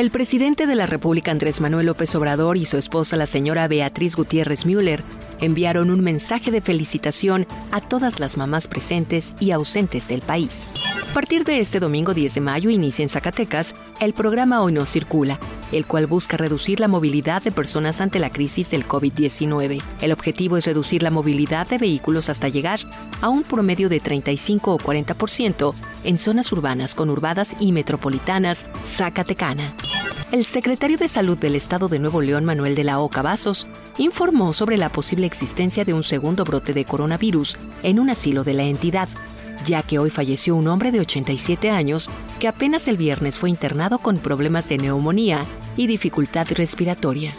El 0.00 0.10
presidente 0.10 0.66
de 0.66 0.76
la 0.76 0.86
República 0.86 1.30
Andrés 1.30 1.60
Manuel 1.60 1.84
López 1.84 2.14
Obrador 2.14 2.56
y 2.56 2.64
su 2.64 2.78
esposa 2.78 3.18
la 3.18 3.26
señora 3.26 3.68
Beatriz 3.68 4.16
Gutiérrez 4.16 4.64
Müller 4.64 5.02
enviaron 5.42 5.90
un 5.90 6.00
mensaje 6.00 6.50
de 6.50 6.62
felicitación 6.62 7.46
a 7.70 7.82
todas 7.82 8.18
las 8.18 8.38
mamás 8.38 8.66
presentes 8.66 9.34
y 9.40 9.50
ausentes 9.50 10.08
del 10.08 10.22
país. 10.22 10.72
A 11.10 11.12
partir 11.12 11.44
de 11.44 11.60
este 11.60 11.80
domingo 11.80 12.14
10 12.14 12.32
de 12.32 12.40
mayo 12.40 12.70
inicia 12.70 13.02
en 13.02 13.10
Zacatecas 13.10 13.74
el 14.00 14.14
programa 14.14 14.62
Hoy 14.62 14.72
no 14.72 14.86
circula, 14.86 15.38
el 15.72 15.86
cual 15.86 16.06
busca 16.06 16.36
reducir 16.36 16.80
la 16.80 16.88
movilidad 16.88 17.42
de 17.42 17.52
personas 17.52 18.00
ante 18.00 18.18
la 18.18 18.30
crisis 18.30 18.70
del 18.70 18.86
COVID-19. 18.86 19.82
El 20.00 20.12
objetivo 20.12 20.56
es 20.56 20.66
reducir 20.66 21.02
la 21.02 21.10
movilidad 21.10 21.66
de 21.68 21.78
vehículos 21.78 22.28
hasta 22.28 22.48
llegar 22.48 22.80
a 23.20 23.28
un 23.28 23.42
promedio 23.42 23.88
de 23.88 24.00
35 24.00 24.74
o 24.74 24.78
40% 24.78 25.74
en 26.04 26.18
zonas 26.18 26.52
urbanas, 26.52 26.94
conurbadas 26.94 27.54
y 27.60 27.72
metropolitanas 27.72 28.66
Zacatecana. 28.84 29.74
El 30.32 30.44
secretario 30.44 30.96
de 30.96 31.08
Salud 31.08 31.36
del 31.36 31.56
Estado 31.56 31.88
de 31.88 31.98
Nuevo 31.98 32.22
León, 32.22 32.44
Manuel 32.44 32.76
de 32.76 32.84
la 32.84 33.00
Oca 33.00 33.20
Vasos, 33.20 33.66
informó 33.98 34.52
sobre 34.52 34.76
la 34.76 34.92
posible 34.92 35.26
existencia 35.26 35.84
de 35.84 35.92
un 35.92 36.04
segundo 36.04 36.44
brote 36.44 36.72
de 36.72 36.84
coronavirus 36.84 37.58
en 37.82 37.98
un 37.98 38.10
asilo 38.10 38.44
de 38.44 38.54
la 38.54 38.62
entidad, 38.62 39.08
ya 39.64 39.82
que 39.82 39.98
hoy 39.98 40.10
falleció 40.10 40.56
un 40.56 40.68
hombre 40.68 40.92
de 40.92 41.00
87 41.00 41.70
años 41.70 42.10
que 42.38 42.48
apenas 42.48 42.88
el 42.88 42.96
viernes 42.96 43.38
fue 43.38 43.50
internado 43.50 43.98
con 43.98 44.18
problemas 44.18 44.68
de 44.68 44.78
neumonía 44.78 45.44
y 45.76 45.86
dificultad 45.86 46.46
respiratoria. 46.50 47.34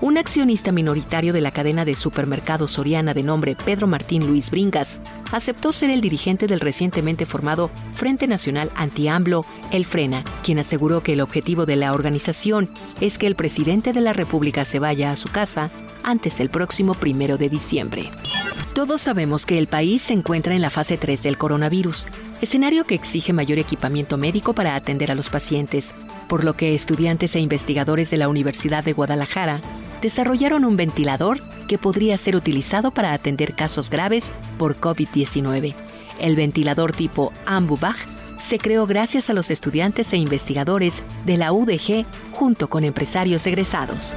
Un 0.00 0.18
accionista 0.18 0.72
minoritario 0.72 1.32
de 1.32 1.40
la 1.40 1.50
cadena 1.50 1.84
de 1.84 1.94
supermercados 1.94 2.72
Soriana 2.72 3.14
de 3.14 3.22
nombre 3.22 3.56
Pedro 3.56 3.86
Martín 3.86 4.26
Luis 4.26 4.50
Bringas 4.50 4.98
aceptó 5.32 5.72
ser 5.72 5.90
el 5.90 6.00
dirigente 6.00 6.46
del 6.46 6.60
recientemente 6.60 7.24
formado 7.24 7.70
Frente 7.94 8.26
Nacional 8.26 8.70
Anti-AMLO, 8.74 9.46
el 9.70 9.86
Frena, 9.86 10.22
quien 10.42 10.58
aseguró 10.58 11.02
que 11.02 11.14
el 11.14 11.20
objetivo 11.20 11.64
de 11.64 11.76
la 11.76 11.94
organización 11.94 12.68
es 13.00 13.16
que 13.16 13.26
el 13.26 13.34
presidente 13.34 13.92
de 13.92 14.00
la 14.00 14.12
República 14.12 14.64
se 14.64 14.78
vaya 14.78 15.10
a 15.10 15.16
su 15.16 15.28
casa 15.28 15.70
antes 16.02 16.36
del 16.38 16.50
próximo 16.50 16.94
primero 16.94 17.38
de 17.38 17.48
diciembre. 17.48 18.10
Todos 18.74 19.02
sabemos 19.02 19.46
que 19.46 19.56
el 19.56 19.68
país 19.68 20.02
se 20.02 20.14
encuentra 20.14 20.52
en 20.52 20.60
la 20.60 20.68
fase 20.68 20.98
3 20.98 21.22
del 21.22 21.38
coronavirus, 21.38 22.08
escenario 22.40 22.84
que 22.84 22.96
exige 22.96 23.32
mayor 23.32 23.58
equipamiento 23.58 24.16
médico 24.16 24.52
para 24.52 24.74
atender 24.74 25.12
a 25.12 25.14
los 25.14 25.30
pacientes, 25.30 25.94
por 26.28 26.42
lo 26.42 26.54
que 26.54 26.74
estudiantes 26.74 27.36
e 27.36 27.38
investigadores 27.38 28.10
de 28.10 28.16
la 28.16 28.28
Universidad 28.28 28.82
de 28.82 28.92
Guadalajara 28.92 29.60
desarrollaron 30.02 30.64
un 30.64 30.76
ventilador 30.76 31.38
que 31.68 31.78
podría 31.78 32.16
ser 32.16 32.34
utilizado 32.34 32.90
para 32.90 33.12
atender 33.12 33.54
casos 33.54 33.90
graves 33.90 34.32
por 34.58 34.74
COVID-19. 34.74 35.72
El 36.18 36.34
ventilador 36.34 36.92
tipo 36.92 37.32
Ambubach 37.46 38.08
se 38.40 38.58
creó 38.58 38.88
gracias 38.88 39.30
a 39.30 39.34
los 39.34 39.52
estudiantes 39.52 40.12
e 40.12 40.16
investigadores 40.16 41.00
de 41.24 41.36
la 41.36 41.52
UDG 41.52 42.06
junto 42.32 42.66
con 42.66 42.82
empresarios 42.82 43.46
egresados. 43.46 44.16